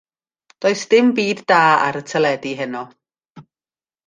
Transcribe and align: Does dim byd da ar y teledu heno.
Does 0.63 0.81
dim 0.93 1.07
byd 1.17 1.39
da 1.51 1.61
ar 1.87 1.95
y 2.01 2.03
teledu 2.09 2.53
heno. 2.61 2.83